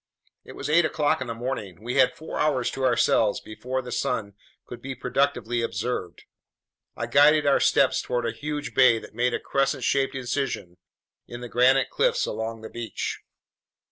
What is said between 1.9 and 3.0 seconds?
had four hours to